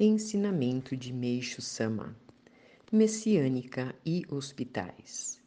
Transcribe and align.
Ensinamento 0.00 0.96
de 0.96 1.12
Meixo 1.12 1.62
Sama 1.62 2.16
Messiânica 2.90 3.94
e 4.04 4.24
Hospitais 4.28 5.40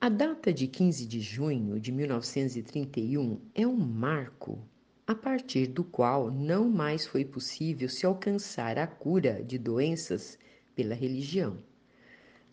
A 0.00 0.08
data 0.08 0.52
de 0.52 0.68
15 0.68 1.04
de 1.04 1.20
junho 1.20 1.80
de 1.80 1.90
1931 1.90 3.40
é 3.52 3.66
um 3.66 3.76
marco 3.76 4.60
a 5.04 5.16
partir 5.16 5.66
do 5.66 5.82
qual 5.82 6.30
não 6.30 6.68
mais 6.68 7.08
foi 7.08 7.24
possível 7.24 7.88
se 7.88 8.06
alcançar 8.06 8.78
a 8.78 8.86
cura 8.86 9.42
de 9.42 9.58
doenças 9.58 10.38
pela 10.76 10.94
religião. 10.94 11.58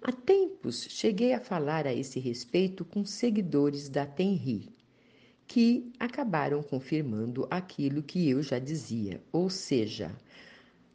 Há 0.02 0.11
tempos 0.11 0.88
cheguei 0.89 1.34
a 1.34 1.39
falar 1.39 1.86
a 1.86 1.93
esse 1.93 2.20
respeito 2.20 2.84
com 2.84 3.05
seguidores 3.05 3.88
da 3.88 4.07
Tenri, 4.07 4.68
que 5.45 5.91
acabaram 6.00 6.64
confirmando 6.64 7.48
aquilo 7.52 8.02
que 8.02 8.27
eu 8.27 8.41
já 8.41 8.57
dizia, 8.57 9.21
ou 9.32 9.48
seja, 9.48 10.11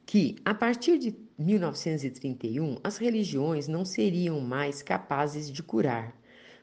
que, 0.09 0.37
a 0.43 0.55
partir 0.55 0.97
de 0.97 1.15
1931, 1.39 2.79
as 2.83 2.97
religiões 2.97 3.69
não 3.69 3.85
seriam 3.85 4.41
mais 4.41 4.81
capazes 4.81 5.53
de 5.53 5.63
curar, 5.63 6.19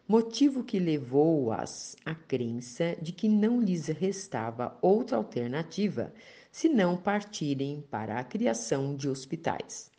motivo 0.08 0.63
que 0.63 0.80
levou-as 0.80 1.95
à 2.04 2.16
crença 2.16 2.98
de 2.99 3.12
que 3.12 3.30
não 3.30 3.62
lhes 3.62 3.85
restava 3.85 4.76
outra 4.81 5.18
alternativa 5.18 6.12
senão 6.52 6.98
partirem 6.98 7.85
para 7.88 8.18
a 8.20 8.23
criação 8.23 8.95
de 8.95 9.08
hospitais. 9.08 9.91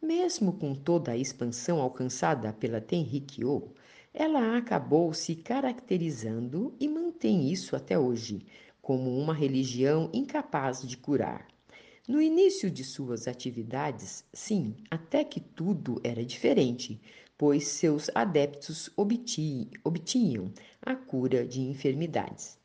Mesmo 0.00 0.52
com 0.52 0.72
toda 0.72 1.10
a 1.10 1.16
expansão 1.16 1.80
alcançada 1.80 2.52
pela 2.52 2.80
Tenrikyo, 2.80 3.74
ela 4.14 4.56
acabou 4.56 5.12
se 5.12 5.34
caracterizando 5.34 6.72
e 6.78 6.88
mantém 6.88 7.50
isso 7.50 7.74
até 7.74 7.98
hoje 7.98 8.46
como 8.80 9.18
uma 9.18 9.34
religião 9.34 10.08
incapaz 10.12 10.86
de 10.86 10.96
curar. 10.96 11.55
No 12.08 12.22
início 12.22 12.70
de 12.70 12.84
suas 12.84 13.26
atividades, 13.26 14.24
sim, 14.32 14.76
até 14.88 15.24
que 15.24 15.40
tudo 15.40 16.00
era 16.04 16.24
diferente, 16.24 17.00
pois 17.36 17.66
seus 17.66 18.08
adeptos 18.14 18.88
obtinham 18.96 20.52
a 20.80 20.94
cura 20.94 21.44
de 21.44 21.62
enfermidades. 21.62 22.56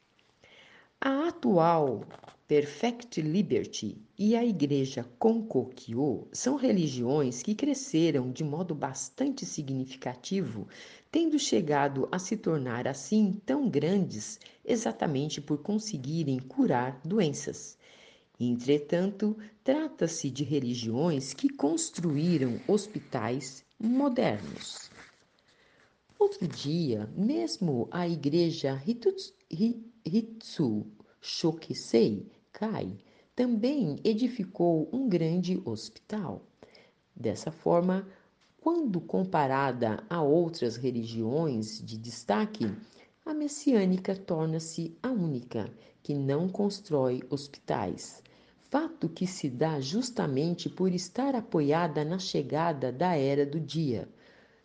A 0.99 1.29
atual 1.29 2.05
Perfect 2.47 3.19
Liberty 3.19 3.97
e 4.15 4.35
a 4.35 4.45
Igreja 4.45 5.03
Konkokyo 5.17 6.27
são 6.31 6.55
religiões 6.55 7.41
que 7.41 7.55
cresceram 7.55 8.31
de 8.31 8.43
modo 8.43 8.75
bastante 8.75 9.43
significativo, 9.43 10.67
tendo 11.11 11.39
chegado 11.39 12.07
a 12.11 12.19
se 12.19 12.37
tornar 12.37 12.87
assim 12.87 13.41
tão 13.43 13.67
grandes 13.67 14.39
exatamente 14.63 15.41
por 15.41 15.63
conseguirem 15.63 16.37
curar 16.37 17.01
doenças. 17.03 17.79
Entretanto, 18.43 19.37
trata-se 19.63 20.27
de 20.31 20.43
religiões 20.43 21.31
que 21.31 21.47
construíram 21.47 22.59
hospitais 22.67 23.63
modernos. 23.79 24.89
Outro 26.17 26.47
dia, 26.47 27.07
mesmo 27.15 27.87
a 27.91 28.07
igreja 28.07 28.81
Hitsu 30.03 30.87
Shokisei 31.21 32.25
Kai 32.51 32.97
também 33.35 33.97
edificou 34.03 34.89
um 34.91 35.07
grande 35.07 35.61
hospital. 35.63 36.41
Dessa 37.15 37.51
forma, 37.51 38.07
quando 38.59 38.99
comparada 38.99 40.03
a 40.09 40.19
outras 40.19 40.77
religiões 40.77 41.79
de 41.79 41.95
destaque, 41.95 42.65
a 43.23 43.35
messiânica 43.35 44.15
torna-se 44.15 44.97
a 45.03 45.11
única 45.11 45.71
que 46.01 46.15
não 46.15 46.49
constrói 46.49 47.21
hospitais, 47.29 48.23
fato 48.71 49.09
que 49.09 49.27
se 49.27 49.49
dá 49.49 49.81
justamente 49.81 50.69
por 50.69 50.93
estar 50.93 51.35
apoiada 51.35 52.05
na 52.05 52.17
chegada 52.17 52.89
da 52.89 53.17
era 53.17 53.45
do 53.45 53.59
dia, 53.59 54.07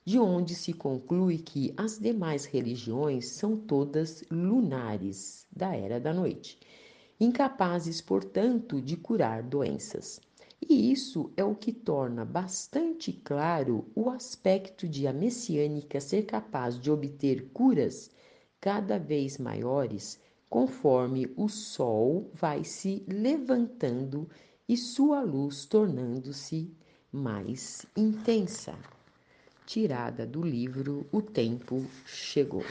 de 0.05 0.17
onde 0.17 0.55
se 0.55 0.73
conclui 0.73 1.39
que 1.39 1.75
as 1.77 1.99
demais 1.99 2.45
religiões 2.45 3.31
são 3.31 3.57
todas 3.57 4.23
lunares 4.31 5.45
da 5.51 5.75
era 5.75 5.99
da 5.99 6.15
noite, 6.15 6.57
incapazes, 7.19 8.01
portanto, 8.01 8.81
de 8.81 8.97
curar 8.97 9.43
doenças. 9.43 10.21
E 10.63 10.93
isso 10.93 11.33
é 11.37 11.43
o 11.43 11.57
que 11.57 11.73
torna 11.73 12.25
bastante 12.25 13.13
claro 13.13 13.91
o 13.93 14.09
aspecto 14.09 14.87
de 14.89 15.09
a 15.09 15.13
messiânica 15.13 16.01
ser 16.01 16.27
capaz 16.27 16.79
de 16.79 16.93
obter 16.93 17.51
curas 17.53 18.09
cada 18.61 19.01
vez 19.01 19.37
maiores 19.37 20.21
conforme 20.49 21.33
o 21.37 21.49
sol 21.49 22.31
vai 22.33 22.65
se 22.65 23.05
levantando 23.09 24.29
e 24.69 24.77
sua 24.77 25.21
luz 25.21 25.65
tornando-se 25.65 26.73
mais 27.13 27.87
intensa. 27.97 28.75
Tirada 29.65 30.27
do 30.27 30.43
livro 30.43 31.07
O 31.11 31.21
Tempo 31.21 31.85
Chegou. 32.05 32.65